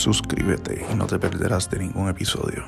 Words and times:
suscríbete 0.00 0.86
y 0.90 0.94
no 0.94 1.06
te 1.06 1.18
perderás 1.18 1.68
de 1.68 1.78
ningún 1.78 2.08
episodio. 2.08 2.64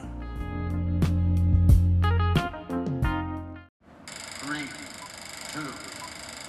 Three, 4.44 4.68
two, 5.54 5.62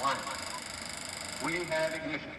one. 0.03 0.19
We 1.45 1.53
have 1.71 1.95
ignition. 1.95 2.33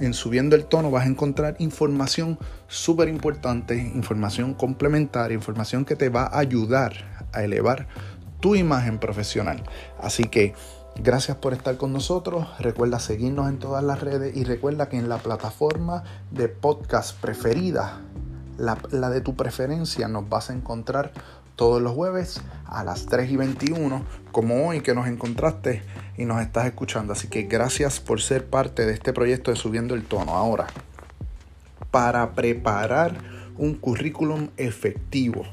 En 0.00 0.14
Subiendo 0.14 0.56
el 0.56 0.66
Tono 0.66 0.90
vas 0.90 1.04
a 1.04 1.08
encontrar 1.08 1.56
información 1.58 2.38
súper 2.68 3.08
importante, 3.08 3.76
información 3.76 4.54
complementaria, 4.54 5.34
información 5.34 5.84
que 5.84 5.96
te 5.96 6.08
va 6.08 6.24
a 6.24 6.38
ayudar 6.38 7.28
a 7.32 7.42
elevar 7.42 7.88
tu 8.40 8.54
imagen 8.54 8.98
profesional. 8.98 9.62
Así 10.00 10.24
que 10.24 10.54
gracias 10.96 11.36
por 11.36 11.52
estar 11.52 11.76
con 11.76 11.92
nosotros. 11.92 12.46
Recuerda 12.58 12.98
seguirnos 12.98 13.48
en 13.48 13.58
todas 13.58 13.82
las 13.82 14.00
redes 14.00 14.36
y 14.36 14.44
recuerda 14.44 14.88
que 14.88 14.98
en 14.98 15.08
la 15.08 15.18
plataforma 15.18 16.04
de 16.30 16.48
podcast 16.48 17.18
preferida, 17.20 18.00
la, 18.56 19.10
de 19.10 19.20
tu 19.20 19.34
preferencia, 19.34 20.08
nos 20.08 20.28
vas 20.28 20.50
a 20.50 20.54
encontrar 20.54 21.12
todos 21.56 21.80
los 21.80 21.92
jueves 21.92 22.40
a 22.66 22.84
las 22.84 23.06
3 23.06 23.30
y 23.30 23.36
21, 23.36 24.02
como 24.32 24.66
hoy 24.66 24.80
que 24.80 24.94
nos 24.94 25.06
encontraste 25.06 25.82
y 26.16 26.24
nos 26.24 26.40
estás 26.40 26.66
escuchando. 26.66 27.12
Así 27.12 27.28
que 27.28 27.42
gracias 27.42 28.00
por 28.00 28.20
ser 28.20 28.46
parte 28.46 28.86
de 28.86 28.92
este 28.92 29.12
proyecto 29.12 29.50
de 29.50 29.56
Subiendo 29.56 29.94
el 29.94 30.04
Tono. 30.04 30.34
Ahora, 30.34 30.66
para 31.90 32.32
preparar 32.32 33.14
un 33.56 33.74
currículum 33.74 34.48
efectivo 34.56 35.44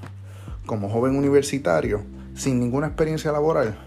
como 0.65 0.89
joven 0.89 1.15
universitario, 1.15 2.03
sin 2.35 2.59
ninguna 2.59 2.87
experiencia 2.87 3.31
laboral, 3.31 3.77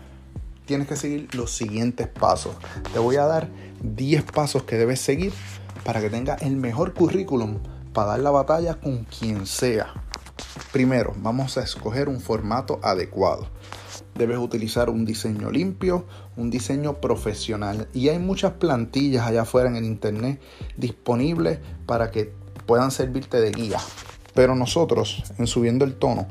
tienes 0.66 0.88
que 0.88 0.96
seguir 0.96 1.34
los 1.34 1.50
siguientes 1.50 2.08
pasos. 2.08 2.56
Te 2.92 2.98
voy 2.98 3.16
a 3.16 3.24
dar 3.24 3.48
10 3.82 4.24
pasos 4.24 4.64
que 4.64 4.76
debes 4.76 5.00
seguir 5.00 5.32
para 5.84 6.00
que 6.00 6.10
tengas 6.10 6.42
el 6.42 6.56
mejor 6.56 6.94
currículum 6.94 7.58
para 7.92 8.08
dar 8.08 8.20
la 8.20 8.30
batalla 8.30 8.74
con 8.74 9.04
quien 9.04 9.46
sea. 9.46 9.92
Primero, 10.72 11.14
vamos 11.18 11.56
a 11.56 11.62
escoger 11.62 12.08
un 12.08 12.20
formato 12.20 12.80
adecuado. 12.82 13.46
Debes 14.14 14.38
utilizar 14.38 14.90
un 14.90 15.04
diseño 15.04 15.50
limpio, 15.50 16.06
un 16.36 16.50
diseño 16.50 17.00
profesional. 17.00 17.88
Y 17.92 18.08
hay 18.08 18.18
muchas 18.18 18.52
plantillas 18.52 19.26
allá 19.26 19.42
afuera 19.42 19.68
en 19.68 19.76
el 19.76 19.84
internet 19.84 20.40
disponibles 20.76 21.60
para 21.86 22.10
que 22.10 22.32
puedan 22.66 22.90
servirte 22.90 23.40
de 23.40 23.50
guía. 23.50 23.78
Pero 24.34 24.54
nosotros, 24.56 25.22
en 25.38 25.46
Subiendo 25.46 25.84
el 25.84 25.94
Tono, 25.94 26.26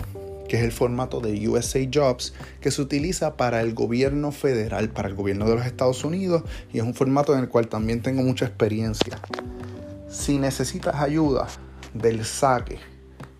que 0.48 0.56
es 0.56 0.64
el 0.64 0.72
formato 0.72 1.20
de 1.20 1.46
USA 1.46 1.78
Jobs, 1.92 2.32
que 2.62 2.70
se 2.70 2.80
utiliza 2.80 3.36
para 3.36 3.60
el 3.60 3.74
gobierno 3.74 4.32
federal, 4.32 4.88
para 4.88 5.08
el 5.08 5.14
gobierno 5.14 5.46
de 5.46 5.56
los 5.56 5.66
Estados 5.66 6.04
Unidos, 6.04 6.42
y 6.72 6.78
es 6.78 6.84
un 6.84 6.94
formato 6.94 7.34
en 7.34 7.40
el 7.40 7.50
cual 7.50 7.68
también 7.68 8.00
tengo 8.00 8.22
mucha 8.22 8.46
experiencia. 8.46 9.20
Si 10.08 10.38
necesitas 10.38 10.94
ayuda 10.94 11.48
del 11.92 12.24
saque 12.24 12.78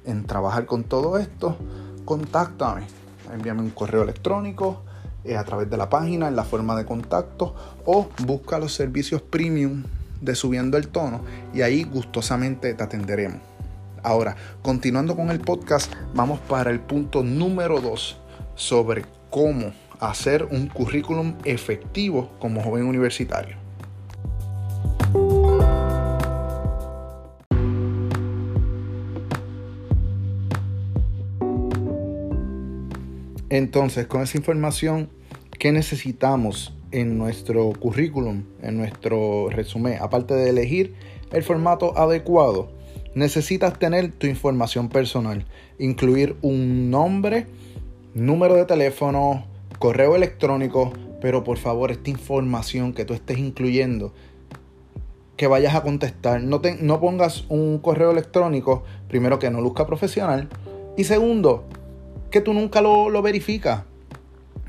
en 0.04 0.24
trabajar 0.24 0.66
con 0.66 0.84
todo 0.84 1.18
esto, 1.18 1.56
contáctame. 2.04 2.86
Envíame 3.32 3.60
un 3.60 3.70
correo 3.70 4.02
electrónico 4.02 4.82
eh, 5.24 5.36
a 5.36 5.44
través 5.44 5.68
de 5.68 5.76
la 5.76 5.90
página 5.90 6.28
en 6.28 6.36
la 6.36 6.44
forma 6.44 6.76
de 6.76 6.86
contacto 6.86 7.54
o 7.84 8.08
busca 8.24 8.58
los 8.58 8.72
servicios 8.72 9.20
premium 9.20 9.84
de 10.20 10.34
Subiendo 10.34 10.78
el 10.78 10.88
Tono 10.88 11.20
y 11.52 11.62
ahí 11.62 11.84
gustosamente 11.84 12.72
te 12.74 12.82
atenderemos. 12.82 13.40
Ahora, 14.02 14.36
continuando 14.62 15.16
con 15.16 15.30
el 15.30 15.40
podcast, 15.40 15.92
vamos 16.14 16.40
para 16.40 16.70
el 16.70 16.80
punto 16.80 17.22
número 17.22 17.80
2 17.80 18.16
sobre 18.54 19.04
cómo 19.30 19.72
hacer 20.00 20.44
un 20.44 20.68
currículum 20.68 21.34
efectivo 21.44 22.30
como 22.38 22.62
joven 22.62 22.86
universitario. 22.86 23.67
Entonces, 33.50 34.06
con 34.06 34.22
esa 34.22 34.36
información, 34.36 35.08
¿qué 35.58 35.72
necesitamos 35.72 36.74
en 36.90 37.16
nuestro 37.16 37.70
currículum, 37.70 38.44
en 38.62 38.76
nuestro 38.76 39.48
resumen? 39.48 39.98
Aparte 40.00 40.34
de 40.34 40.50
elegir 40.50 40.94
el 41.32 41.42
formato 41.42 41.96
adecuado, 41.96 42.70
necesitas 43.14 43.78
tener 43.78 44.12
tu 44.12 44.26
información 44.26 44.90
personal, 44.90 45.46
incluir 45.78 46.36
un 46.42 46.90
nombre, 46.90 47.46
número 48.14 48.54
de 48.54 48.66
teléfono, 48.66 49.46
correo 49.78 50.14
electrónico, 50.14 50.92
pero 51.22 51.42
por 51.42 51.56
favor 51.56 51.90
esta 51.90 52.10
información 52.10 52.92
que 52.92 53.06
tú 53.06 53.14
estés 53.14 53.38
incluyendo, 53.38 54.12
que 55.36 55.46
vayas 55.46 55.74
a 55.74 55.82
contestar, 55.82 56.42
no, 56.42 56.60
te, 56.60 56.76
no 56.82 57.00
pongas 57.00 57.44
un 57.48 57.78
correo 57.78 58.10
electrónico, 58.10 58.82
primero 59.08 59.38
que 59.38 59.50
no 59.50 59.62
luzca 59.62 59.86
profesional, 59.86 60.48
y 60.96 61.04
segundo, 61.04 61.64
que 62.30 62.40
tú 62.40 62.52
nunca 62.52 62.80
lo, 62.80 63.10
lo 63.10 63.22
verificas. 63.22 63.84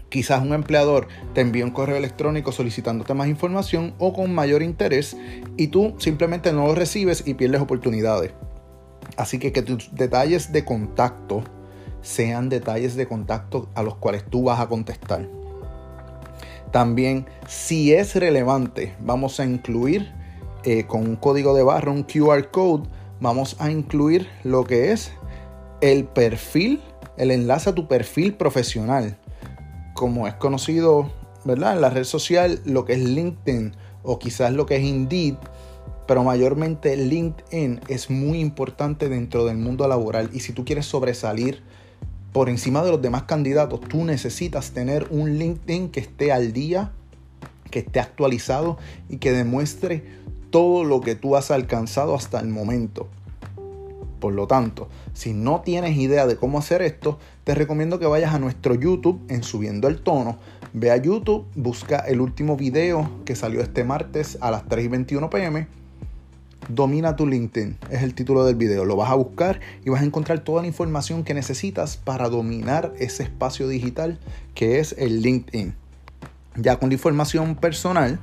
Quizás 0.09 0.41
un 0.41 0.53
empleador 0.53 1.07
te 1.33 1.41
envíe 1.41 1.61
un 1.61 1.69
correo 1.69 1.95
electrónico 1.95 2.51
solicitándote 2.51 3.13
más 3.13 3.27
información 3.27 3.93
o 3.99 4.11
con 4.11 4.33
mayor 4.33 4.63
interés 4.63 5.15
y 5.55 5.67
tú 5.67 5.93
simplemente 5.99 6.51
no 6.51 6.65
lo 6.65 6.75
recibes 6.75 7.23
y 7.27 7.35
pierdes 7.35 7.61
oportunidades. 7.61 8.31
Así 9.17 9.37
que 9.37 9.51
que 9.51 9.61
tus 9.61 9.93
detalles 9.93 10.51
de 10.51 10.65
contacto 10.65 11.43
sean 12.01 12.49
detalles 12.49 12.95
de 12.95 13.07
contacto 13.07 13.69
a 13.75 13.83
los 13.83 13.95
cuales 13.95 14.23
tú 14.25 14.43
vas 14.43 14.59
a 14.59 14.67
contestar. 14.67 15.27
También, 16.71 17.25
si 17.47 17.93
es 17.93 18.15
relevante, 18.15 18.95
vamos 18.99 19.39
a 19.39 19.45
incluir 19.45 20.11
eh, 20.63 20.85
con 20.85 21.01
un 21.07 21.15
código 21.15 21.55
de 21.55 21.63
barra, 21.63 21.91
un 21.91 22.03
QR 22.03 22.49
code, 22.51 22.87
vamos 23.19 23.55
a 23.59 23.71
incluir 23.71 24.27
lo 24.43 24.63
que 24.63 24.91
es 24.91 25.11
el 25.81 26.05
perfil, 26.05 26.81
el 27.19 27.31
enlace 27.31 27.69
a 27.69 27.75
tu 27.75 27.87
perfil 27.87 28.33
profesional 28.33 29.17
como 29.93 30.27
es 30.27 30.33
conocido, 30.35 31.11
¿verdad? 31.43 31.73
En 31.73 31.81
la 31.81 31.89
red 31.89 32.05
social, 32.05 32.61
lo 32.63 32.85
que 32.85 32.93
es 32.93 32.99
LinkedIn 32.99 33.75
o 34.01 34.17
quizás 34.17 34.53
lo 34.53 34.65
que 34.65 34.77
es 34.77 34.83
Indeed, 34.83 35.35
pero 36.07 36.23
mayormente 36.23 36.95
LinkedIn 36.95 37.81
es 37.89 38.09
muy 38.09 38.39
importante 38.39 39.09
dentro 39.09 39.45
del 39.45 39.57
mundo 39.57 39.85
laboral 39.89 40.29
y 40.33 40.39
si 40.39 40.53
tú 40.53 40.63
quieres 40.63 40.85
sobresalir 40.85 41.61
por 42.31 42.47
encima 42.47 42.83
de 42.83 42.91
los 42.91 43.01
demás 43.01 43.23
candidatos, 43.23 43.81
tú 43.81 44.05
necesitas 44.05 44.71
tener 44.71 45.07
un 45.09 45.37
LinkedIn 45.37 45.89
que 45.89 45.99
esté 45.99 46.31
al 46.31 46.53
día, 46.53 46.93
que 47.69 47.79
esté 47.79 47.99
actualizado 47.99 48.77
y 49.09 49.17
que 49.17 49.33
demuestre 49.33 50.05
todo 50.51 50.85
lo 50.85 51.01
que 51.01 51.15
tú 51.15 51.35
has 51.35 51.51
alcanzado 51.51 52.15
hasta 52.15 52.39
el 52.39 52.47
momento. 52.47 53.09
Por 54.19 54.33
lo 54.33 54.47
tanto, 54.47 54.89
si 55.13 55.33
no 55.33 55.61
tienes 55.61 55.97
idea 55.97 56.27
de 56.27 56.35
cómo 56.35 56.59
hacer 56.59 56.81
esto, 56.81 57.19
te 57.43 57.55
recomiendo 57.55 57.99
que 57.99 58.05
vayas 58.05 58.33
a 58.33 58.39
nuestro 58.39 58.75
YouTube 58.75 59.21
en 59.29 59.43
Subiendo 59.43 59.87
el 59.87 60.01
Tono. 60.01 60.37
Ve 60.73 60.91
a 60.91 60.97
YouTube, 60.97 61.45
busca 61.55 61.99
el 61.99 62.21
último 62.21 62.57
video 62.57 63.09
que 63.25 63.35
salió 63.35 63.61
este 63.61 63.83
martes 63.83 64.37
a 64.41 64.51
las 64.51 64.67
3 64.67 64.85
y 64.85 64.87
21 64.87 65.29
pm. 65.29 65.67
Domina 66.67 67.15
tu 67.15 67.25
LinkedIn 67.25 67.77
es 67.89 68.03
el 68.03 68.13
título 68.13 68.45
del 68.45 68.55
video. 68.55 68.85
Lo 68.85 68.95
vas 68.95 69.09
a 69.09 69.15
buscar 69.15 69.59
y 69.83 69.89
vas 69.89 70.01
a 70.01 70.05
encontrar 70.05 70.41
toda 70.41 70.61
la 70.61 70.67
información 70.67 71.23
que 71.23 71.33
necesitas 71.33 71.97
para 71.97 72.29
dominar 72.29 72.93
ese 72.99 73.23
espacio 73.23 73.67
digital 73.67 74.19
que 74.53 74.79
es 74.79 74.93
el 74.99 75.21
LinkedIn. 75.21 75.73
Ya 76.57 76.77
con 76.77 76.89
la 76.89 76.93
información 76.93 77.55
personal, 77.55 78.19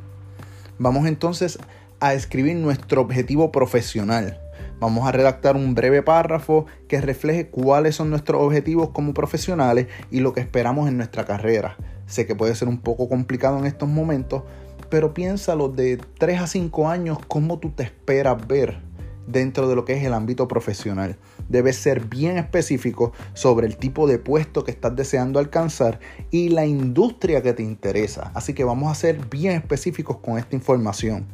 vamos 0.78 1.06
entonces 1.06 1.58
a 1.98 2.14
escribir 2.14 2.54
nuestro 2.56 3.00
objetivo 3.00 3.50
profesional. 3.50 4.38
Vamos 4.78 5.08
a 5.08 5.12
redactar 5.12 5.56
un 5.56 5.74
breve 5.74 6.02
párrafo 6.02 6.66
que 6.86 7.00
refleje 7.00 7.48
cuáles 7.48 7.96
son 7.96 8.10
nuestros 8.10 8.42
objetivos 8.42 8.90
como 8.90 9.14
profesionales 9.14 9.86
y 10.10 10.20
lo 10.20 10.34
que 10.34 10.40
esperamos 10.40 10.88
en 10.88 10.98
nuestra 10.98 11.24
carrera. 11.24 11.76
Sé 12.06 12.26
que 12.26 12.34
puede 12.34 12.54
ser 12.54 12.68
un 12.68 12.78
poco 12.78 13.08
complicado 13.08 13.58
en 13.58 13.64
estos 13.64 13.88
momentos, 13.88 14.42
pero 14.90 15.14
piénsalo 15.14 15.70
de 15.70 15.98
3 16.18 16.40
a 16.40 16.46
5 16.46 16.88
años 16.90 17.18
cómo 17.26 17.58
tú 17.58 17.70
te 17.70 17.84
esperas 17.84 18.46
ver 18.46 18.80
dentro 19.26 19.66
de 19.66 19.74
lo 19.76 19.84
que 19.86 19.94
es 19.94 20.04
el 20.04 20.12
ámbito 20.12 20.46
profesional. 20.46 21.16
Debes 21.48 21.76
ser 21.76 22.04
bien 22.04 22.36
específico 22.36 23.12
sobre 23.32 23.66
el 23.66 23.78
tipo 23.78 24.06
de 24.06 24.18
puesto 24.18 24.62
que 24.62 24.70
estás 24.70 24.94
deseando 24.94 25.38
alcanzar 25.38 26.00
y 26.30 26.50
la 26.50 26.66
industria 26.66 27.42
que 27.42 27.54
te 27.54 27.62
interesa. 27.62 28.30
Así 28.34 28.52
que 28.52 28.64
vamos 28.64 28.92
a 28.92 28.94
ser 28.94 29.26
bien 29.26 29.54
específicos 29.54 30.18
con 30.18 30.38
esta 30.38 30.54
información. 30.54 31.26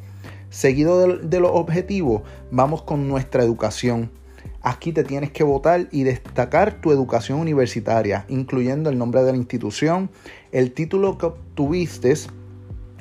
Seguido 0.53 1.17
de, 1.17 1.41
los 1.41 1.51
objetivos, 1.51 2.21
vamos 2.51 2.83
con 2.83 3.09
nuestra 3.09 3.43
educación. 3.43 4.11
Aquí 4.61 4.93
te 4.93 5.03
tienes 5.03 5.31
que 5.31 5.45
votar 5.45 5.89
y 5.91 6.03
destacar 6.03 6.79
tu 6.83 6.93
educación 6.93 7.41
universitaria, 7.41 8.27
incluyendo 8.29 8.91
el 8.91 8.99
nombre 8.99 9.23
de 9.23 9.33
la 9.33 9.39
institución, 9.39 10.11
el 10.53 10.73
título 10.73 11.17
que 11.17 11.25
obtuviste 11.25 12.13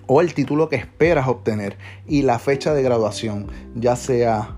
o 0.08 0.22
el 0.22 0.34
título 0.34 0.70
que 0.70 0.78
esperas 0.78 1.28
obtener 1.28 1.78
y 2.08 2.22
la 2.22 2.40
fecha 2.40 2.74
de 2.74 2.84
graduación, 2.84 3.48
ya 3.76 3.98
sea 3.98 4.56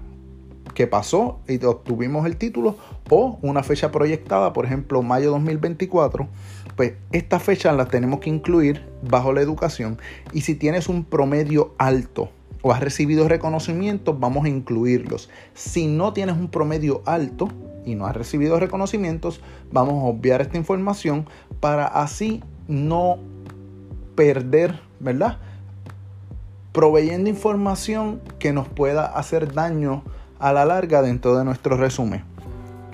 que 0.76 0.86
pasó 0.86 1.40
y 1.48 1.66
obtuvimos 1.66 2.28
el 2.28 2.38
título 2.38 2.78
o 3.10 3.40
una 3.42 3.64
fecha 3.64 3.92
proyectada, 3.92 4.54
por 4.54 4.68
ejemplo, 4.68 5.02
mayo 5.02 5.32
2024, 5.32 6.28
pues 6.76 6.94
esta 7.12 7.40
fecha 7.40 7.74
la 7.74 7.88
tenemos 7.88 8.20
que 8.20 8.30
incluir 8.30 8.86
bajo 9.02 9.34
la 9.34 9.42
educación 9.42 9.98
y 10.32 10.42
si 10.42 10.54
tienes 10.54 10.88
un 10.88 11.04
promedio 11.06 11.74
alto 11.80 12.30
o 12.64 12.72
has 12.72 12.80
recibido 12.80 13.28
reconocimientos, 13.28 14.20
vamos 14.20 14.46
a 14.46 14.50
incluirlos. 14.50 15.30
Si 15.54 15.86
no 15.86 16.14
tienes 16.14 16.36
un 16.36 16.48
promedio 16.48 17.04
alto 17.06 17.50
y 17.86 17.94
no 17.94 18.08
has 18.08 18.16
recibido 18.16 18.60
reconocimientos, 18.60 19.42
vamos 19.72 19.96
a 20.02 20.08
obviar 20.08 20.42
esta 20.42 20.58
información 20.58 21.28
para 21.60 21.86
así 21.86 22.42
no 22.68 23.18
perder, 24.16 24.80
¿verdad? 25.00 25.38
Proveyendo 26.72 27.30
información 27.30 28.22
que 28.40 28.54
nos 28.54 28.68
pueda 28.68 29.06
hacer 29.06 29.54
daño 29.54 30.04
a 30.40 30.54
la 30.54 30.66
larga 30.66 31.02
dentro 31.02 31.38
de 31.38 31.44
nuestro 31.44 31.76
resumen. 31.76 32.24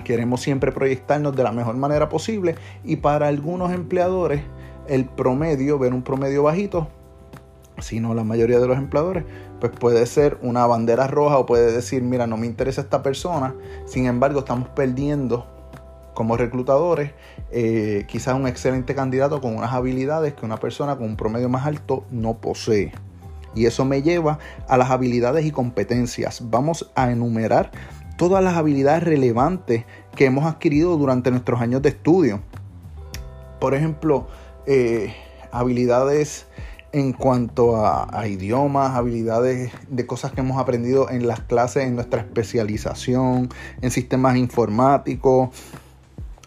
Queremos 0.04 0.40
siempre 0.40 0.72
proyectarnos 0.72 1.36
de 1.36 1.44
la 1.44 1.52
mejor 1.52 1.76
manera 1.76 2.08
posible 2.08 2.56
y 2.82 2.96
para 2.96 3.28
algunos 3.28 3.72
empleadores 3.72 4.42
el 4.88 5.04
promedio, 5.04 5.78
ver 5.78 5.94
un 5.94 6.02
promedio 6.02 6.42
bajito, 6.42 6.88
si 7.82 8.00
no 8.00 8.14
la 8.14 8.24
mayoría 8.24 8.58
de 8.58 8.66
los 8.66 8.78
empleadores, 8.78 9.24
pues 9.60 9.72
puede 9.72 10.04
ser 10.06 10.38
una 10.42 10.66
bandera 10.66 11.06
roja 11.06 11.38
o 11.38 11.46
puede 11.46 11.72
decir, 11.72 12.02
mira, 12.02 12.26
no 12.26 12.36
me 12.36 12.46
interesa 12.46 12.80
esta 12.80 13.02
persona, 13.02 13.54
sin 13.86 14.06
embargo 14.06 14.40
estamos 14.40 14.68
perdiendo 14.70 15.46
como 16.14 16.36
reclutadores 16.36 17.12
eh, 17.50 18.04
quizás 18.06 18.34
un 18.34 18.46
excelente 18.46 18.94
candidato 18.94 19.40
con 19.40 19.56
unas 19.56 19.72
habilidades 19.72 20.34
que 20.34 20.44
una 20.44 20.58
persona 20.58 20.96
con 20.96 21.06
un 21.06 21.16
promedio 21.16 21.48
más 21.48 21.66
alto 21.66 22.04
no 22.10 22.34
posee. 22.38 22.92
Y 23.54 23.66
eso 23.66 23.84
me 23.84 24.02
lleva 24.02 24.38
a 24.68 24.76
las 24.76 24.90
habilidades 24.90 25.44
y 25.44 25.50
competencias. 25.50 26.50
Vamos 26.50 26.90
a 26.94 27.10
enumerar 27.10 27.72
todas 28.16 28.44
las 28.44 28.56
habilidades 28.56 29.02
relevantes 29.02 29.84
que 30.14 30.26
hemos 30.26 30.44
adquirido 30.44 30.96
durante 30.96 31.30
nuestros 31.30 31.60
años 31.60 31.82
de 31.82 31.88
estudio. 31.88 32.40
Por 33.58 33.74
ejemplo, 33.74 34.28
eh, 34.66 35.14
habilidades 35.50 36.46
en 36.92 37.12
cuanto 37.12 37.76
a, 37.76 38.26
idiomas, 38.26 38.96
habilidades 38.96 39.72
de 39.88 40.06
cosas 40.06 40.32
que 40.32 40.40
hemos 40.40 40.58
aprendido 40.58 41.08
en 41.10 41.26
las 41.26 41.40
clases, 41.40 41.84
en 41.84 41.94
nuestra 41.94 42.20
especialización, 42.20 43.48
en 43.80 43.90
sistemas 43.90 44.36
informáticos 44.36 45.50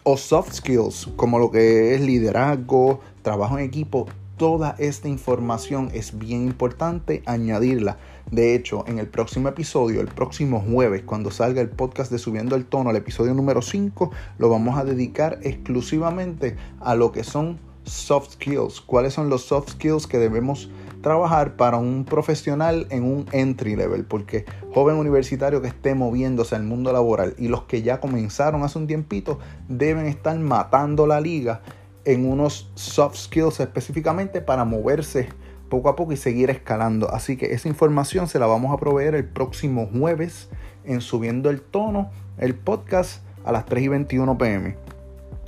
o 0.02 0.16
soft 0.16 0.52
skills, 0.52 1.08
como 1.16 1.38
lo 1.38 1.50
que 1.50 1.94
es 1.94 2.00
liderazgo, 2.02 3.00
trabajo 3.22 3.58
en 3.58 3.64
equipo. 3.64 4.06
Toda 4.36 4.74
esta 4.78 5.08
información 5.08 5.90
es 5.94 6.18
bien 6.18 6.42
importante 6.42 7.22
añadirla. 7.24 7.98
De 8.30 8.54
hecho, 8.54 8.84
en 8.86 8.98
el 8.98 9.06
próximo 9.06 9.48
episodio, 9.48 10.00
el 10.00 10.08
próximo 10.08 10.60
jueves, 10.60 11.04
cuando 11.04 11.30
salga 11.30 11.60
el 11.60 11.70
podcast 11.70 12.10
de 12.10 12.18
Subiendo 12.18 12.56
el 12.56 12.66
Tono, 12.66 12.90
el 12.90 12.96
episodio 12.96 13.32
número 13.32 13.62
5, 13.62 14.10
lo 14.38 14.48
vamos 14.50 14.76
a 14.76 14.84
dedicar 14.84 15.38
exclusivamente 15.42 16.56
a 16.80 16.96
lo 16.96 17.12
que 17.12 17.22
son 17.22 17.60
soft 17.84 18.32
skills. 18.32 18.80
¿Cuáles 18.80 19.14
son 19.14 19.28
los 19.28 19.44
soft 19.44 19.70
skills 19.72 20.06
que 20.06 20.18
debemos 20.18 20.70
trabajar 21.02 21.56
para 21.56 21.76
un 21.76 22.04
profesional 22.04 22.86
en 22.90 23.04
un 23.04 23.26
entry 23.32 23.76
level? 23.76 24.04
Porque 24.04 24.44
joven 24.72 24.96
universitario 24.96 25.62
que 25.62 25.68
esté 25.68 25.94
moviéndose 25.94 26.54
al 26.54 26.64
mundo 26.64 26.92
laboral 26.92 27.34
y 27.38 27.48
los 27.48 27.64
que 27.64 27.82
ya 27.82 28.00
comenzaron 28.00 28.62
hace 28.62 28.78
un 28.78 28.86
tiempito 28.86 29.38
deben 29.68 30.06
estar 30.06 30.38
matando 30.38 31.06
la 31.06 31.20
liga 31.20 31.62
en 32.04 32.30
unos 32.30 32.70
soft 32.74 33.16
skills 33.16 33.60
específicamente 33.60 34.40
para 34.40 34.64
moverse 34.64 35.28
poco 35.68 35.88
a 35.88 35.96
poco 35.96 36.12
y 36.12 36.16
seguir 36.16 36.50
escalando. 36.50 37.10
Así 37.10 37.36
que 37.36 37.52
esa 37.52 37.68
información 37.68 38.28
se 38.28 38.38
la 38.38 38.46
vamos 38.46 38.72
a 38.72 38.76
proveer 38.76 39.14
el 39.14 39.24
próximo 39.24 39.88
jueves 39.92 40.48
en 40.84 41.00
Subiendo 41.00 41.50
el 41.50 41.60
Tono, 41.60 42.10
el 42.38 42.54
podcast 42.54 43.22
a 43.44 43.52
las 43.52 43.66
3 43.66 43.84
y 43.84 43.88
21 43.88 44.38
pm. 44.38 44.76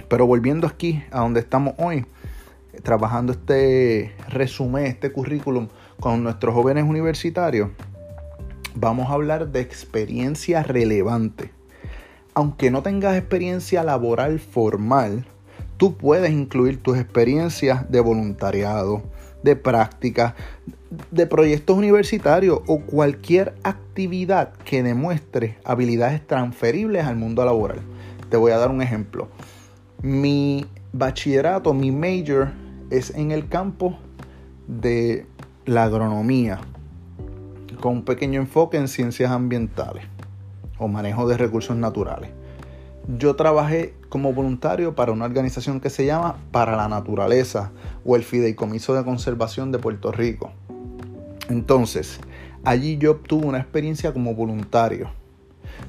Pero 0.09 0.27
volviendo 0.27 0.67
aquí 0.67 1.03
a 1.11 1.21
donde 1.21 1.41
estamos 1.41 1.75
hoy, 1.79 2.07
trabajando 2.83 3.33
este 3.33 4.13
resumen, 4.29 4.87
este 4.87 5.13
currículum 5.13 5.69
con 6.01 6.23
nuestros 6.23 6.55
jóvenes 6.55 6.85
universitarios, 6.85 7.71
vamos 8.75 9.09
a 9.09 9.15
hablar 9.15 9.49
de 9.49 9.61
experiencia 9.61 10.63
relevante. 10.63 11.51
Aunque 12.35 12.71
no 12.71 12.83
tengas 12.83 13.17
experiencia 13.17 13.83
laboral 13.83 14.39
formal, 14.39 15.25
tú 15.77 15.97
puedes 15.97 16.31
incluir 16.31 16.83
tus 16.83 16.99
experiencias 16.99 17.91
de 17.91 18.01
voluntariado, 18.01 19.03
de 19.43 19.57
práctica, 19.57 20.35
de 21.11 21.27
proyectos 21.27 21.77
universitarios 21.77 22.61
o 22.67 22.81
cualquier 22.81 23.55
actividad 23.63 24.53
que 24.65 24.83
demuestre 24.83 25.59
habilidades 25.65 26.27
transferibles 26.27 27.07
al 27.07 27.17
mundo 27.17 27.45
laboral. 27.45 27.81
Te 28.29 28.37
voy 28.37 28.53
a 28.53 28.59
dar 28.59 28.71
un 28.71 28.83
ejemplo. 28.83 29.29
Mi 30.03 30.67
bachillerato, 30.93 31.73
mi 31.73 31.91
major 31.91 32.51
es 32.91 33.11
en 33.11 33.31
el 33.31 33.49
campo 33.49 33.99
de 34.67 35.27
la 35.65 35.85
agronomía, 35.85 36.61
con 37.81 37.93
un 37.93 38.05
pequeño 38.05 38.41
enfoque 38.41 38.77
en 38.77 38.89
ciencias 38.89 39.31
ambientales 39.31 40.05
o 40.79 40.89
manejo 40.89 41.29
de 41.29 41.37
recursos 41.37 41.77
naturales. 41.77 42.31
Yo 43.19 43.37
trabajé 43.37 43.95
como 44.09 44.33
voluntario 44.33 44.95
para 44.95 45.13
una 45.13 45.25
organización 45.25 45.81
que 45.81 45.91
se 45.91 46.07
llama 46.07 46.39
Para 46.51 46.77
la 46.77 46.89
Naturaleza 46.89 47.71
o 48.05 48.17
el 48.17 48.25
Fideicomiso 48.25 48.95
de 48.95 49.05
Conservación 49.05 49.71
de 49.71 49.79
Puerto 49.79 50.11
Rico. 50.11 50.51
Entonces, 51.49 52.19
allí 52.65 52.99
yo 52.99 53.13
obtuve 53.13 53.47
una 53.47 53.59
experiencia 53.59 54.13
como 54.13 54.35
voluntario. 54.35 55.11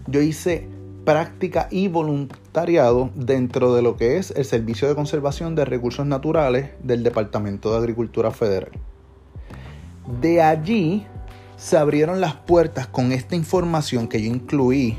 Yo 0.06 0.22
hice 0.22 0.68
práctica 1.08 1.70
y 1.72 1.88
voluntariado 1.88 3.12
dentro 3.16 3.74
de 3.74 3.82
lo 3.82 3.96
que 3.96 4.18
es 4.18 4.32
el 4.32 4.44
Servicio 4.44 4.90
de 4.90 4.96
Conservación 4.96 5.56
de 5.56 5.64
Recursos 5.64 6.06
Naturales 6.06 6.72
del 6.84 7.02
Departamento 7.02 7.72
de 7.72 7.78
Agricultura 7.78 8.30
Federal. 8.32 8.72
De 10.20 10.42
allí 10.42 11.08
se 11.56 11.78
abrieron 11.78 12.20
las 12.20 12.34
puertas 12.34 12.88
con 12.88 13.14
esta 13.14 13.38
información 13.38 14.10
que 14.10 14.22
yo 14.22 14.30
incluí 14.30 14.98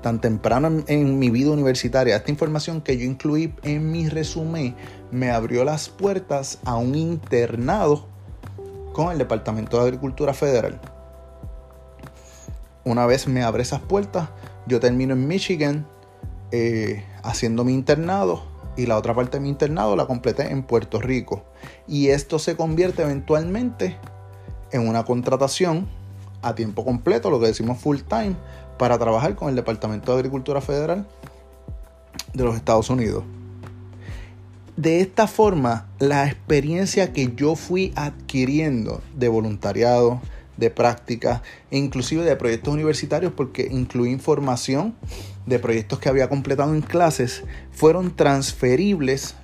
tan 0.00 0.22
temprano 0.22 0.82
en, 0.86 1.18
mi 1.18 1.28
vida 1.28 1.50
universitaria, 1.50 2.16
esta 2.16 2.30
información 2.30 2.80
que 2.80 2.96
yo 2.96 3.04
incluí 3.04 3.52
en 3.62 3.92
mi 3.92 4.08
resumen 4.08 4.74
me 5.10 5.30
abrió 5.30 5.62
las 5.62 5.90
puertas 5.90 6.58
a 6.64 6.76
un 6.76 6.94
internado 6.94 8.06
con 8.94 9.12
el 9.12 9.18
Departamento 9.18 9.76
de 9.76 9.82
Agricultura 9.82 10.32
Federal. 10.32 10.80
una 12.82 13.04
vez 13.04 13.28
me 13.28 13.42
abre 13.42 13.62
esas 13.62 13.80
puertas, 13.80 14.30
yo 14.66 14.80
termino 14.80 15.14
en 15.14 15.26
Michigan 15.26 15.86
eh, 16.52 17.04
haciendo 17.22 17.64
mi 17.64 17.74
internado 17.74 18.42
y 18.76 18.86
la 18.86 18.96
otra 18.96 19.14
parte 19.14 19.38
de 19.38 19.42
mi 19.42 19.48
internado 19.48 19.96
la 19.96 20.06
completé 20.06 20.50
en 20.50 20.62
Puerto 20.62 21.00
Rico. 21.00 21.44
Y 21.86 22.08
esto 22.08 22.38
se 22.38 22.56
convierte 22.56 23.02
eventualmente 23.02 23.96
en 24.72 24.88
una 24.88 25.04
contratación 25.04 25.88
a 26.42 26.54
tiempo 26.54 26.84
completo, 26.84 27.30
lo 27.30 27.40
que 27.40 27.46
decimos 27.46 27.78
full 27.78 27.98
time, 28.08 28.36
para 28.78 28.98
trabajar 28.98 29.34
con 29.34 29.48
el 29.48 29.56
Departamento 29.56 30.12
de 30.12 30.18
Agricultura 30.18 30.60
Federal 30.60 31.06
de 32.32 32.44
los 32.44 32.56
Estados 32.56 32.88
Unidos. 32.90 33.24
De 34.76 35.00
esta 35.00 35.26
forma, 35.26 35.88
la 35.98 36.26
experiencia 36.26 37.12
que 37.12 37.34
yo 37.34 37.56
fui 37.56 37.92
adquiriendo 37.96 39.02
de 39.14 39.28
voluntariado, 39.28 40.22
de 40.60 40.70
práctica 40.70 41.42
e 41.70 41.78
inclusive 41.78 42.22
de 42.22 42.36
proyectos 42.36 42.72
universitarios, 42.72 43.32
porque 43.32 43.66
incluí 43.70 44.10
información 44.10 44.94
de 45.46 45.58
proyectos 45.58 45.98
que 45.98 46.08
había 46.08 46.28
completado 46.28 46.74
en 46.74 46.82
clases, 46.82 47.42
fueron 47.72 48.14
transferibles 48.14 49.34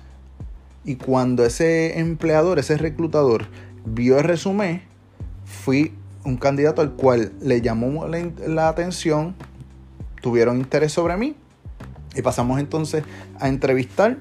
y 0.85 0.95
cuando 0.95 1.43
ese 1.43 1.99
empleador, 1.99 2.59
ese 2.59 2.77
reclutador, 2.77 3.47
vio 3.83 4.17
el 4.17 4.23
resumen, 4.23 4.83
fui 5.43 5.93
un 6.23 6.37
candidato 6.37 6.81
al 6.81 6.93
cual 6.93 7.33
le 7.41 7.61
llamó 7.61 8.07
la, 8.07 8.29
la 8.45 8.69
atención, 8.69 9.35
tuvieron 10.21 10.57
interés 10.57 10.93
sobre 10.93 11.17
mí 11.17 11.35
y 12.15 12.21
pasamos 12.21 12.59
entonces 12.59 13.03
a 13.39 13.49
entrevistar 13.49 14.17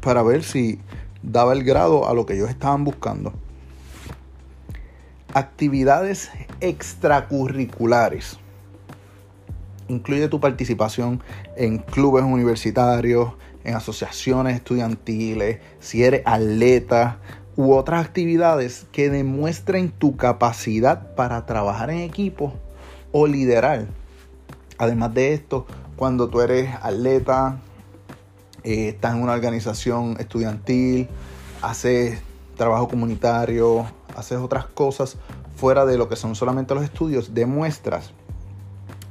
para 0.00 0.22
ver 0.22 0.44
si 0.44 0.78
daba 1.22 1.52
el 1.52 1.64
grado 1.64 2.08
a 2.08 2.14
lo 2.14 2.26
que 2.26 2.34
ellos 2.34 2.50
estaban 2.50 2.84
buscando. 2.84 3.32
Actividades 5.36 6.30
extracurriculares. 6.62 8.38
Incluye 9.86 10.28
tu 10.28 10.40
participación 10.40 11.22
en 11.56 11.76
clubes 11.76 12.24
universitarios, 12.24 13.34
en 13.62 13.74
asociaciones 13.74 14.54
estudiantiles, 14.54 15.58
si 15.78 16.04
eres 16.04 16.22
atleta 16.24 17.18
u 17.54 17.74
otras 17.74 18.02
actividades 18.02 18.86
que 18.92 19.10
demuestren 19.10 19.90
tu 19.90 20.16
capacidad 20.16 21.14
para 21.16 21.44
trabajar 21.44 21.90
en 21.90 21.98
equipo 21.98 22.54
o 23.12 23.26
liderar. 23.26 23.88
Además 24.78 25.12
de 25.12 25.34
esto, 25.34 25.66
cuando 25.96 26.30
tú 26.30 26.40
eres 26.40 26.74
atleta, 26.80 27.58
eh, 28.64 28.88
estás 28.88 29.14
en 29.14 29.22
una 29.22 29.34
organización 29.34 30.16
estudiantil, 30.18 31.08
haces 31.60 32.22
trabajo 32.56 32.88
comunitario, 32.88 33.84
haces 34.16 34.38
otras 34.38 34.66
cosas 34.66 35.16
fuera 35.54 35.86
de 35.86 35.98
lo 35.98 36.08
que 36.08 36.16
son 36.16 36.34
solamente 36.34 36.74
los 36.74 36.84
estudios, 36.84 37.34
demuestras 37.34 38.12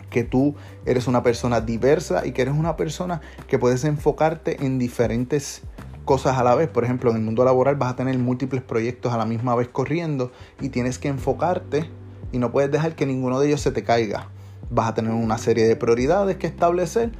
que 0.09 0.23
tú 0.23 0.55
eres 0.85 1.07
una 1.07 1.23
persona 1.23 1.61
diversa 1.61 2.25
y 2.25 2.31
que 2.31 2.41
eres 2.41 2.53
una 2.53 2.77
persona 2.77 3.21
que 3.47 3.59
puedes 3.59 3.83
enfocarte 3.83 4.65
en 4.65 4.79
diferentes 4.79 5.61
cosas 6.05 6.37
a 6.37 6.43
la 6.43 6.55
vez. 6.55 6.69
Por 6.69 6.83
ejemplo, 6.83 7.11
en 7.11 7.17
el 7.17 7.23
mundo 7.23 7.43
laboral 7.43 7.75
vas 7.75 7.93
a 7.93 7.95
tener 7.95 8.17
múltiples 8.17 8.61
proyectos 8.61 9.13
a 9.13 9.17
la 9.17 9.25
misma 9.25 9.55
vez 9.55 9.67
corriendo 9.67 10.31
y 10.61 10.69
tienes 10.69 10.99
que 10.99 11.09
enfocarte 11.09 11.89
y 12.31 12.37
no 12.37 12.51
puedes 12.51 12.71
dejar 12.71 12.95
que 12.95 13.05
ninguno 13.05 13.39
de 13.39 13.47
ellos 13.47 13.61
se 13.61 13.71
te 13.71 13.83
caiga 13.83 14.29
vas 14.69 14.89
a 14.89 14.93
tener 14.93 15.11
una 15.11 15.37
serie 15.37 15.65
de 15.65 15.75
prioridades 15.75 16.37
que 16.37 16.47
establecer 16.47 17.11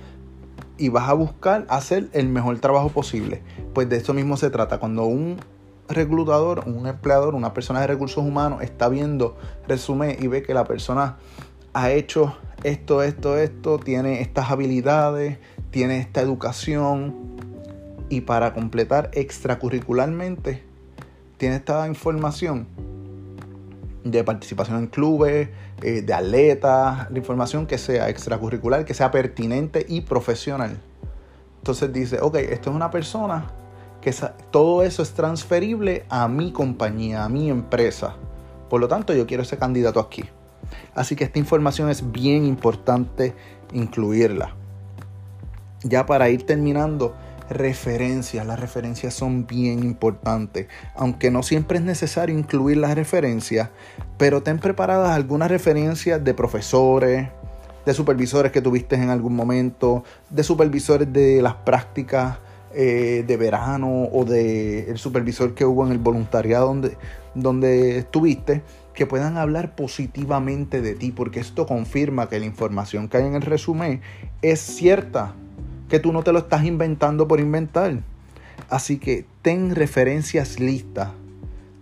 y 0.78 0.90
vas 0.90 1.10
a 1.10 1.14
buscar 1.14 1.66
hacer 1.70 2.10
el 2.14 2.28
mejor 2.28 2.60
trabajo 2.60 2.90
posible. 2.90 3.42
Pues 3.74 3.90
de 3.90 3.98
eso 3.98 4.14
mismo 4.14 4.38
se 4.38 4.50
trata. 4.50 4.80
Cuando 4.80 5.06
un 5.06 5.38
reclutador, 5.88 6.64
un 6.66 6.88
empleador, 6.88 7.36
una 7.36 7.54
persona 7.54 7.82
de 7.82 7.88
recursos 7.88 8.24
humanos 8.24 8.62
está 8.62 8.90
viendo 8.90 9.38
resumen 9.68 10.18
y 10.20 10.28
ve 10.28 10.44
que 10.44 10.54
la 10.54 10.66
persona 10.66 11.18
ha 11.74 11.92
hecho 11.92 12.36
esto, 12.64 13.04
esto, 13.04 13.38
esto, 13.38 13.78
tiene 13.78 14.22
estas 14.22 14.50
habilidades, 14.50 15.38
tiene 15.72 16.00
esta 16.00 16.22
educación 16.22 17.14
y 18.10 18.22
para 18.22 18.54
completar 18.54 19.12
extracurricularmente 19.14 20.64
tiene 21.38 21.58
esta 21.58 21.88
información, 21.88 22.68
de 24.04 24.24
participación 24.24 24.78
en 24.78 24.88
clubes, 24.88 25.50
eh, 25.82 26.02
de 26.02 26.14
atletas, 26.14 27.12
de 27.12 27.20
información 27.20 27.66
que 27.66 27.78
sea 27.78 28.08
extracurricular, 28.08 28.86
que 28.86 28.94
sea 28.94 29.12
pertinente 29.12 29.86
y 29.90 30.02
profesional. 30.02 30.78
Entonces 31.58 31.92
dice, 31.92 32.20
ok, 32.22 32.36
esto 32.36 32.70
es 32.70 32.76
una 32.76 32.92
persona 32.92 33.52
que 34.06 34.14
todo 34.52 34.84
eso 34.84 35.02
es 35.02 35.14
transferible 35.14 36.06
a 36.10 36.28
mi 36.28 36.52
compañía, 36.52 37.24
a 37.26 37.30
mi 37.30 37.50
empresa. 37.50 38.16
Por 38.70 38.80
lo 38.80 38.88
tanto, 38.88 39.16
yo 39.16 39.26
quiero 39.26 39.42
ese 39.42 39.58
candidato 39.58 40.00
aquí. 40.00 40.24
Así 40.94 41.16
que 41.16 41.24
esta 41.24 41.40
información 41.40 41.90
es 41.90 42.12
bien 42.12 42.46
importante 42.46 43.34
incluirla. 43.74 44.54
Ya 45.82 46.06
para 46.06 46.30
ir 46.30 46.46
terminando, 46.46 47.16
referencias. 47.50 48.46
Las 48.46 48.60
referencias 48.60 49.16
son 49.16 49.48
bien 49.48 49.80
importantes, 49.80 50.68
aunque 50.96 51.32
no 51.32 51.42
siempre 51.42 51.80
es 51.80 51.84
necesario 51.84 52.38
incluir 52.38 52.78
las 52.78 52.94
referencias, 52.94 53.72
pero 54.20 54.44
ten 54.44 54.60
preparadas 54.60 55.16
algunas 55.16 55.50
referencias 55.50 56.24
de 56.24 56.36
profesores, 56.36 57.30
de 57.88 57.94
supervisores 57.96 58.52
que 58.52 58.62
tuviste 58.62 58.98
en 58.98 59.10
algún 59.10 59.36
momento, 59.36 60.04
de 60.30 60.44
supervisores 60.44 61.12
de 61.12 61.42
las 61.42 61.56
prácticas 61.56 62.38
eh, 62.78 63.24
de 63.26 63.38
verano 63.38 64.10
o 64.12 64.26
de 64.26 64.90
el 64.90 64.98
supervisor 64.98 65.54
que 65.54 65.64
hubo 65.64 65.86
en 65.86 65.94
el 65.94 65.98
voluntariado 65.98 66.68
donde, 66.68 66.98
donde 67.34 68.00
estuviste, 68.00 68.64
que 68.94 69.06
puedan 69.06 69.38
hablar 69.38 69.76
positivamente 69.76 70.82
de 70.82 70.94
ti, 70.94 71.12
porque 71.12 71.40
esto 71.40 71.66
confirma 71.66 72.28
que 72.28 72.38
la 72.38 72.46
información 72.46 73.08
que 73.08 73.18
hay 73.18 73.26
en 73.26 73.36
el 73.36 73.44
resumen 73.44 74.02
es 74.42 74.60
cierta, 74.60 75.34
que 75.88 76.00
tú 76.00 76.12
no 76.12 76.24
te 76.24 76.34
lo 76.34 76.40
estás 76.40 76.66
inventando 76.66 77.30
por 77.30 77.40
inventar. 77.40 78.02
Así 78.70 78.98
que 78.98 79.26
ten 79.42 79.74
referencias 79.74 80.60
listas. 80.60 81.10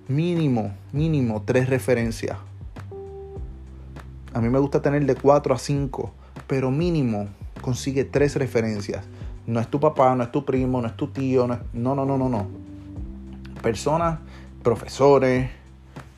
Mínimo, 0.08 0.76
mínimo 0.92 1.42
tres 1.44 1.70
referencias. 1.70 2.38
A 4.34 4.42
mí 4.42 4.50
me 4.50 4.60
gusta 4.60 4.82
tener 4.82 5.06
de 5.06 5.16
4 5.16 5.56
a 5.56 5.58
5, 5.58 6.12
pero 6.46 6.70
mínimo 6.70 7.30
consigue 7.62 8.04
tres 8.04 8.36
referencias. 8.36 9.06
No 9.46 9.60
es 9.60 9.68
tu 9.68 9.80
papá, 9.80 10.16
no 10.16 10.24
es 10.24 10.32
tu 10.32 10.46
primo, 10.46 10.82
no 10.82 10.88
es 10.88 10.96
tu 10.96 11.08
tío, 11.08 11.48
no, 11.48 11.60
no, 11.74 11.96
no, 11.96 12.06
no, 12.06 12.18
no, 12.18 12.30
no. 12.30 12.48
Personas, 13.62 14.20
profesores, 14.64 15.50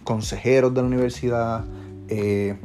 consejeros 0.03 0.73
de 0.73 0.81
la 0.81 0.87
universidad, 0.87 1.65
eh, 2.07 2.57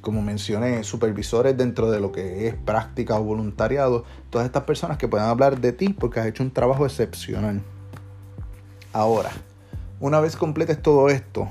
como 0.00 0.22
mencioné, 0.22 0.84
supervisores 0.84 1.56
dentro 1.56 1.90
de 1.90 2.00
lo 2.00 2.12
que 2.12 2.48
es 2.48 2.54
práctica 2.54 3.18
o 3.18 3.24
voluntariado, 3.24 4.04
todas 4.30 4.46
estas 4.46 4.64
personas 4.64 4.98
que 4.98 5.08
puedan 5.08 5.28
hablar 5.28 5.60
de 5.60 5.72
ti 5.72 5.90
porque 5.90 6.20
has 6.20 6.26
hecho 6.26 6.42
un 6.42 6.50
trabajo 6.50 6.86
excepcional. 6.86 7.62
Ahora, 8.92 9.30
una 10.00 10.20
vez 10.20 10.36
completes 10.36 10.80
todo 10.80 11.08
esto, 11.08 11.48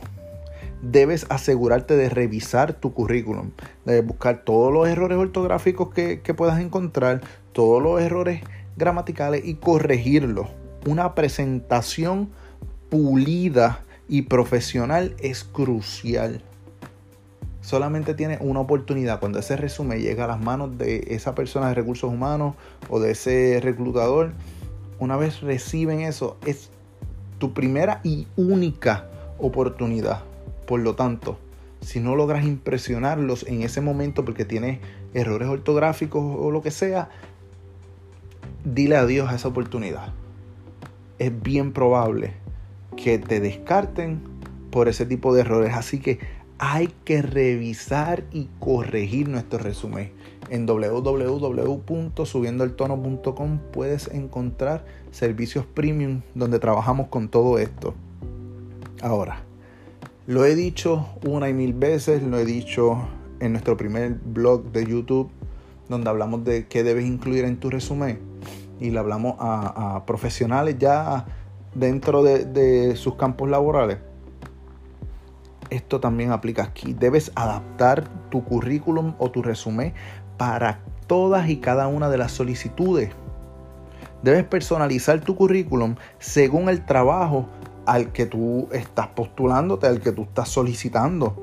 debes 0.82 1.26
asegurarte 1.30 1.96
de 1.96 2.10
revisar 2.10 2.74
tu 2.74 2.94
currículum, 2.94 3.52
de 3.86 4.02
buscar 4.02 4.44
todos 4.44 4.74
los 4.74 4.88
errores 4.88 5.18
ortográficos 5.18 5.94
que, 5.94 6.22
que 6.22 6.34
puedas 6.34 6.60
encontrar, 6.60 7.22
todos 7.60 7.84
los 7.84 8.00
errores 8.00 8.42
gramaticales 8.78 9.44
y 9.44 9.56
corregirlos. 9.56 10.48
Una 10.88 11.14
presentación 11.14 12.30
pulida 12.90 13.84
y 14.08 14.22
profesional 14.22 15.14
es 15.20 15.44
crucial 15.44 16.42
solamente 17.60 18.14
tiene 18.14 18.38
una 18.40 18.62
oportunidad. 18.62 19.20
Cuando 19.20 19.40
ese 19.40 19.58
resumen 19.58 20.00
llega 20.00 20.24
a 20.24 20.28
las 20.28 20.40
manos 20.40 20.78
de 20.78 21.04
esa 21.10 21.36
persona 21.36 21.68
de 21.68 21.74
recursos 21.74 22.10
humanos 22.10 22.56
o 22.90 23.02
de 23.02 23.12
ese 23.12 23.60
reclutador, 23.62 24.32
una 24.98 25.18
vez 25.18 25.42
reciben 25.42 26.00
eso, 26.00 26.38
es 26.46 26.70
tu 27.40 27.54
primera 27.54 28.00
y 28.06 28.26
única 28.38 29.10
oportunidad. 29.38 30.24
Por 30.66 30.80
lo 30.80 30.96
tanto, 30.96 31.38
si 31.82 32.00
no 32.00 32.16
logras 32.16 32.46
impresionarlos 32.46 33.46
en 33.48 33.64
ese 33.64 33.82
momento 33.82 34.26
porque 34.26 34.46
tienes 34.46 34.80
errores 35.14 35.48
ortográficos 35.48 36.24
o 36.24 36.52
lo 36.52 36.62
que 36.62 36.72
sea, 36.72 37.10
dile 38.74 38.98
adiós 38.98 39.30
a 39.30 39.36
esa 39.36 39.48
oportunidad. 39.48 40.14
Es 41.18 41.32
bien 41.42 41.72
probable 41.74 42.34
que 42.96 43.18
te 43.20 43.40
descarten 43.40 44.22
por 44.72 44.88
ese 44.88 45.06
tipo 45.06 45.32
de 45.34 45.42
errores. 45.42 45.74
Así 45.74 46.00
que 46.00 46.20
hay 46.58 46.94
que 47.06 47.22
revisar 47.22 48.24
y 48.32 48.50
corregir 48.60 49.30
nuestro 49.30 49.60
resumen. 49.60 50.12
En 50.50 50.66
www.subiendoeltono.com 50.66 53.60
puedes 53.72 54.08
encontrar 54.10 54.84
servicios 55.12 55.66
premium 55.66 56.22
donde 56.36 56.60
trabajamos 56.60 57.08
con 57.08 57.30
todo 57.30 57.58
esto. 57.60 57.94
Ahora, 59.02 59.44
lo 60.28 60.44
he 60.46 60.56
dicho 60.56 61.08
una 61.26 61.48
y 61.50 61.54
mil 61.54 61.74
veces, 61.74 62.22
lo 62.24 62.38
he 62.38 62.46
dicho 62.46 63.08
en 63.40 63.54
nuestro 63.54 63.78
primer 63.78 64.16
blog 64.16 64.72
de 64.72 64.86
YouTube, 64.86 65.30
donde 65.88 66.10
hablamos 66.10 66.44
de 66.44 66.68
qué 66.68 66.84
debes 66.84 67.06
incluir 67.06 67.46
en 67.46 67.58
tu 67.58 67.70
resumen. 67.70 68.20
Y 68.80 68.92
le 68.92 69.00
hablamos 69.00 69.36
a, 69.40 70.04
profesionales 70.06 70.78
ya 70.80 71.26
dentro 71.76 72.24
de 72.24 72.96
sus 72.96 73.16
campos 73.16 73.50
laborales 73.50 73.98
esto 75.70 76.00
también 76.00 76.32
aplica 76.32 76.64
aquí. 76.64 76.94
Debes 76.94 77.32
adaptar 77.36 78.08
tu 78.30 78.44
currículum 78.44 79.14
o 79.18 79.32
tu 79.32 79.42
resumen 79.42 79.94
para 80.38 80.80
todas 81.08 81.50
y 81.50 81.58
cada 81.58 81.88
una 81.88 82.10
de 82.10 82.18
las 82.18 82.32
solicitudes. 82.32 83.12
Debes 84.24 84.44
personalizar 84.44 85.22
tu 85.22 85.36
currículum 85.36 85.96
según 86.20 86.70
el 86.70 86.86
trabajo 86.86 87.48
al 87.86 88.12
que 88.12 88.26
tú 88.26 88.68
estás 88.72 89.08
postulándote, 89.08 89.88
al 89.88 90.02
que 90.02 90.12
tú 90.12 90.24
estás 90.24 90.50
solicitando. 90.50 91.42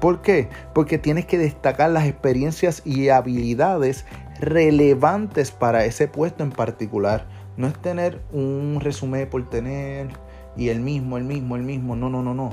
¿Por 0.00 0.22
qué? 0.22 0.48
Porque 0.74 0.98
tienes 0.98 1.26
que 1.26 1.38
destacar 1.38 1.90
las 1.90 2.06
experiencias 2.06 2.82
y 2.84 3.08
habilidades 3.08 4.04
relevantes 4.40 5.50
para 5.50 5.84
ese 5.84 6.08
puesto 6.08 6.42
en 6.42 6.50
particular. 6.50 7.26
No 7.56 7.66
es 7.66 7.74
tener 7.74 8.20
un 8.32 8.78
resumen 8.80 9.28
por 9.28 9.48
tener 9.48 10.08
y 10.56 10.68
el 10.68 10.80
mismo, 10.80 11.16
el 11.16 11.24
mismo, 11.24 11.56
el 11.56 11.62
mismo. 11.62 11.96
No, 11.96 12.08
no, 12.08 12.22
no, 12.22 12.34
no. 12.34 12.52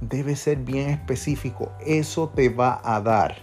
Debe 0.00 0.36
ser 0.36 0.58
bien 0.58 0.90
específico. 0.90 1.72
Eso 1.84 2.28
te 2.28 2.48
va 2.48 2.80
a 2.84 3.00
dar 3.00 3.36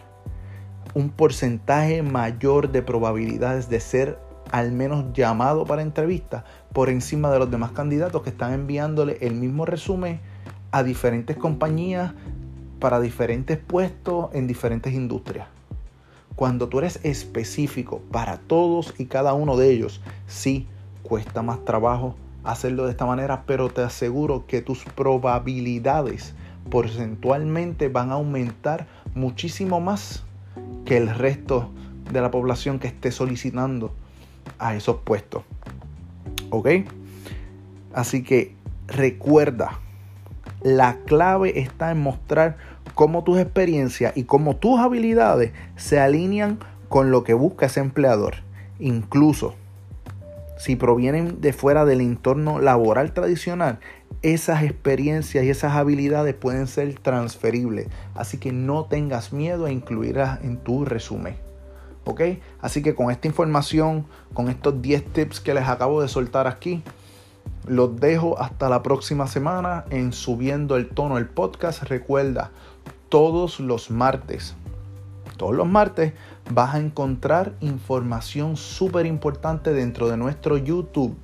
un 0.93 1.09
porcentaje 1.09 2.03
mayor 2.03 2.71
de 2.71 2.81
probabilidades 2.81 3.69
de 3.69 3.79
ser 3.79 4.19
al 4.51 4.71
menos 4.71 5.13
llamado 5.13 5.65
para 5.65 5.81
entrevista 5.81 6.45
por 6.73 6.89
encima 6.89 7.31
de 7.31 7.39
los 7.39 7.49
demás 7.49 7.71
candidatos 7.71 8.21
que 8.21 8.29
están 8.29 8.53
enviándole 8.53 9.17
el 9.21 9.33
mismo 9.33 9.65
resumen 9.65 10.19
a 10.71 10.83
diferentes 10.83 11.37
compañías 11.37 12.13
para 12.79 12.99
diferentes 12.99 13.57
puestos 13.57 14.29
en 14.33 14.45
diferentes 14.45 14.93
industrias. 14.93 15.47
Cuando 16.35 16.67
tú 16.67 16.79
eres 16.79 16.99
específico 17.03 18.01
para 18.11 18.37
todos 18.37 18.93
y 18.97 19.05
cada 19.05 19.33
uno 19.33 19.55
de 19.55 19.71
ellos, 19.71 20.01
sí, 20.27 20.67
cuesta 21.03 21.41
más 21.41 21.63
trabajo 21.63 22.15
hacerlo 22.43 22.85
de 22.85 22.91
esta 22.91 23.05
manera, 23.05 23.43
pero 23.45 23.69
te 23.69 23.81
aseguro 23.81 24.45
que 24.47 24.61
tus 24.61 24.83
probabilidades 24.83 26.33
porcentualmente 26.69 27.89
van 27.89 28.11
a 28.11 28.15
aumentar 28.15 28.87
muchísimo 29.15 29.79
más 29.79 30.23
que 30.85 30.97
el 30.97 31.09
resto 31.09 31.69
de 32.11 32.21
la 32.21 32.31
población 32.31 32.79
que 32.79 32.87
esté 32.87 33.11
solicitando 33.11 33.93
a 34.59 34.75
esos 34.75 34.97
puestos. 34.97 35.43
¿Ok? 36.49 36.69
Así 37.93 38.23
que 38.23 38.55
recuerda, 38.87 39.79
la 40.61 40.97
clave 41.05 41.59
está 41.59 41.91
en 41.91 42.01
mostrar 42.01 42.57
cómo 42.93 43.23
tus 43.23 43.39
experiencias 43.39 44.15
y 44.15 44.23
cómo 44.23 44.55
tus 44.55 44.79
habilidades 44.79 45.51
se 45.75 45.99
alinean 45.99 46.59
con 46.89 47.11
lo 47.11 47.23
que 47.23 47.33
busca 47.33 47.65
ese 47.65 47.79
empleador. 47.79 48.35
Incluso 48.79 49.55
si 50.57 50.75
provienen 50.75 51.41
de 51.41 51.51
fuera 51.51 51.83
del 51.85 52.01
entorno 52.01 52.59
laboral 52.59 53.13
tradicional, 53.13 53.79
esas 54.21 54.63
experiencias 54.63 55.43
y 55.43 55.49
esas 55.49 55.73
habilidades 55.73 56.35
pueden 56.35 56.67
ser 56.67 56.97
transferibles. 56.99 57.87
Así 58.15 58.37
que 58.37 58.51
no 58.51 58.85
tengas 58.85 59.33
miedo 59.33 59.65
a 59.65 59.71
incluirlas 59.71 60.41
en 60.43 60.57
tu 60.57 60.85
resumen. 60.85 61.35
¿Ok? 62.05 62.21
Así 62.61 62.81
que 62.81 62.95
con 62.95 63.11
esta 63.11 63.27
información, 63.27 64.05
con 64.33 64.49
estos 64.49 64.81
10 64.81 65.05
tips 65.13 65.39
que 65.39 65.53
les 65.53 65.67
acabo 65.67 66.01
de 66.01 66.07
soltar 66.07 66.47
aquí, 66.47 66.83
los 67.67 67.99
dejo 67.99 68.39
hasta 68.39 68.69
la 68.69 68.83
próxima 68.83 69.27
semana 69.27 69.85
en 69.89 70.13
Subiendo 70.13 70.75
el 70.75 70.89
Tono 70.89 71.17
el 71.17 71.27
podcast. 71.27 71.83
Recuerda, 71.83 72.51
todos 73.13 73.59
los 73.59 73.91
martes, 73.91 74.55
todos 75.37 75.53
los 75.53 75.67
martes 75.67 76.13
vas 76.49 76.73
a 76.73 76.79
encontrar 76.79 77.53
información 77.59 78.57
súper 78.57 79.05
importante 79.05 79.71
dentro 79.71 80.09
de 80.09 80.17
nuestro 80.17 80.57
YouTube. 80.57 81.15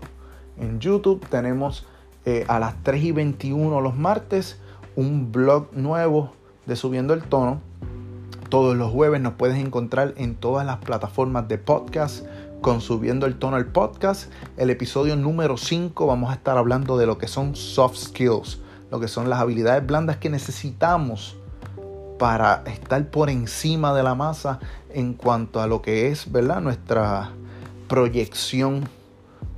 En 0.59 0.79
YouTube 0.79 1.25
tenemos 1.31 1.87
eh, 2.25 2.45
a 2.47 2.59
las 2.59 2.75
3 2.83 3.05
y 3.05 3.11
21 3.11 3.81
los 3.81 3.95
martes 3.95 4.59
un 4.95 5.31
blog 5.31 5.73
nuevo 5.73 6.33
de 6.67 6.75
Subiendo 6.75 7.15
el 7.15 7.23
Tono 7.23 7.59
todos 8.49 8.77
los 8.77 8.91
jueves 8.91 9.19
nos 9.19 9.33
puedes 9.33 9.57
encontrar 9.57 10.13
en 10.15 10.35
todas 10.35 10.67
las 10.67 10.77
plataformas 10.77 11.47
de 11.47 11.57
podcast 11.57 12.23
con 12.61 12.81
Subiendo 12.81 13.25
el 13.25 13.39
Tono 13.39 13.57
el 13.57 13.65
podcast. 13.65 14.31
El 14.57 14.69
episodio 14.69 15.15
número 15.15 15.57
5 15.57 16.05
vamos 16.05 16.29
a 16.29 16.33
estar 16.33 16.55
hablando 16.55 16.99
de 16.99 17.07
lo 17.07 17.17
que 17.17 17.27
son 17.27 17.55
soft 17.55 17.97
skills, 17.97 18.59
lo 18.91 18.99
que 18.99 19.07
son 19.07 19.27
las 19.27 19.39
habilidades 19.39 19.83
blandas 19.87 20.17
que 20.17 20.29
necesitamos 20.29 21.38
para 22.19 22.61
estar 22.67 23.09
por 23.09 23.31
encima 23.31 23.95
de 23.95 24.03
la 24.03 24.13
masa 24.13 24.59
en 24.93 25.13
cuanto 25.13 25.61
a 25.61 25.67
lo 25.67 25.81
que 25.81 26.09
es, 26.09 26.31
¿verdad? 26.31 26.61
Nuestra 26.61 27.31
proyección 27.87 28.87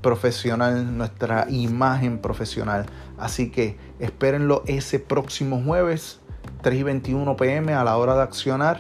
profesional, 0.02 0.98
nuestra 0.98 1.48
imagen 1.50 2.20
profesional. 2.20 2.86
Así 3.18 3.52
que 3.52 3.78
espérenlo 4.00 4.64
ese 4.68 5.00
próximo 5.00 5.62
jueves 5.66 6.22
3 6.62 6.80
y 6.80 6.84
21 6.84 7.36
pm 7.36 7.74
a 7.74 7.84
la 7.84 7.98
hora 7.98 8.16
de 8.16 8.22
accionar. 8.22 8.80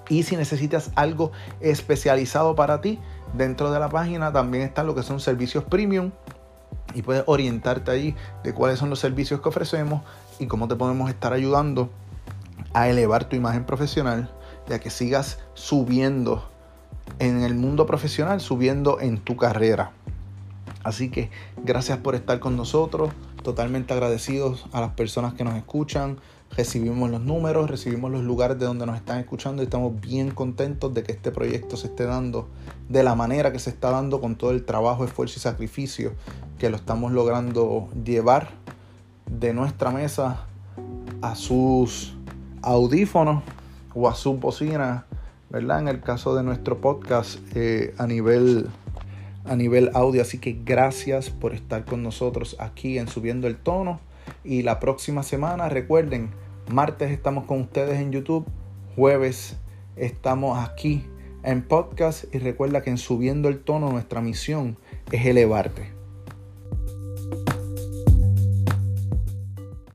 Y 0.08 0.22
si 0.22 0.36
necesitas 0.36 0.90
algo 0.96 1.32
especializado 1.60 2.54
para 2.54 2.80
ti, 2.80 2.98
dentro 3.32 3.72
de 3.72 3.80
la 3.80 3.88
página 3.88 4.32
también 4.32 4.64
están 4.64 4.86
lo 4.86 4.94
que 4.94 5.02
son 5.02 5.18
servicios 5.18 5.64
premium 5.64 6.10
y 6.94 7.02
puedes 7.02 7.24
orientarte 7.26 7.90
ahí 7.90 8.14
de 8.42 8.52
cuáles 8.52 8.78
son 8.78 8.90
los 8.90 9.00
servicios 9.00 9.40
que 9.40 9.48
ofrecemos 9.48 10.02
y 10.38 10.46
cómo 10.46 10.68
te 10.68 10.76
podemos 10.76 11.08
estar 11.08 11.32
ayudando 11.32 11.90
a 12.74 12.88
elevar 12.88 13.24
tu 13.24 13.36
imagen 13.36 13.64
profesional, 13.64 14.30
ya 14.68 14.78
que 14.78 14.90
sigas 14.90 15.38
subiendo 15.54 16.48
en 17.18 17.42
el 17.42 17.54
mundo 17.54 17.86
profesional, 17.86 18.40
subiendo 18.40 19.00
en 19.00 19.18
tu 19.18 19.36
carrera. 19.36 19.92
Así 20.82 21.10
que 21.10 21.30
gracias 21.64 21.98
por 21.98 22.14
estar 22.14 22.40
con 22.40 22.56
nosotros 22.56 23.10
totalmente 23.42 23.92
agradecidos 23.92 24.66
a 24.72 24.80
las 24.80 24.92
personas 24.92 25.34
que 25.34 25.44
nos 25.44 25.54
escuchan. 25.54 26.18
Recibimos 26.56 27.10
los 27.10 27.20
números, 27.20 27.70
recibimos 27.70 28.10
los 28.10 28.22
lugares 28.22 28.58
de 28.58 28.66
donde 28.66 28.86
nos 28.86 28.96
están 28.96 29.18
escuchando 29.18 29.62
y 29.62 29.64
estamos 29.64 30.00
bien 30.00 30.30
contentos 30.30 30.92
de 30.92 31.02
que 31.02 31.12
este 31.12 31.30
proyecto 31.30 31.76
se 31.76 31.88
esté 31.88 32.04
dando 32.04 32.48
de 32.88 33.02
la 33.02 33.14
manera 33.14 33.50
que 33.50 33.58
se 33.58 33.70
está 33.70 33.90
dando 33.90 34.20
con 34.20 34.36
todo 34.36 34.50
el 34.50 34.64
trabajo, 34.64 35.04
esfuerzo 35.04 35.38
y 35.38 35.40
sacrificio 35.40 36.12
que 36.58 36.70
lo 36.70 36.76
estamos 36.76 37.12
logrando 37.12 37.88
llevar 38.04 38.50
de 39.26 39.52
nuestra 39.54 39.90
mesa 39.90 40.46
a 41.22 41.34
sus 41.34 42.14
audífonos 42.62 43.42
su 44.14 44.36
bocina, 44.38 45.06
¿verdad? 45.50 45.80
En 45.80 45.88
el 45.88 46.00
caso 46.00 46.34
de 46.34 46.42
nuestro 46.42 46.80
podcast 46.80 47.38
eh, 47.54 47.94
a 47.98 48.06
nivel 48.06 48.68
a 49.44 49.56
nivel 49.56 49.90
audio. 49.94 50.22
Así 50.22 50.38
que 50.38 50.58
gracias 50.64 51.30
por 51.30 51.54
estar 51.54 51.84
con 51.84 52.02
nosotros 52.02 52.56
aquí 52.58 52.98
en 52.98 53.08
Subiendo 53.08 53.46
el 53.46 53.56
Tono. 53.56 54.00
Y 54.42 54.62
la 54.62 54.80
próxima 54.80 55.22
semana, 55.22 55.68
recuerden, 55.68 56.30
martes 56.70 57.10
estamos 57.10 57.44
con 57.44 57.60
ustedes 57.60 58.00
en 58.00 58.10
YouTube, 58.10 58.46
jueves 58.96 59.56
estamos 59.96 60.58
aquí 60.58 61.04
en 61.42 61.62
podcast 61.62 62.24
y 62.34 62.38
recuerda 62.38 62.82
que 62.82 62.90
en 62.90 62.98
Subiendo 62.98 63.48
el 63.48 63.60
Tono 63.60 63.90
nuestra 63.90 64.20
misión 64.20 64.78
es 65.12 65.26
elevarte. 65.26 66.03